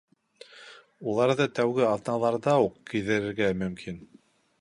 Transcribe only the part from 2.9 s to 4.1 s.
кейҙерергә мөмкин.